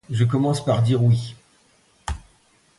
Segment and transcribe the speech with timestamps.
[0.09, 1.35] Je commence par dire oui.